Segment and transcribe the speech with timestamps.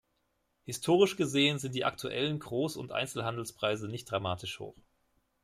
[0.65, 4.73] Historisch gesehen sind die aktuellen Großund Einzelhandelspreise nicht dramatisch hoch.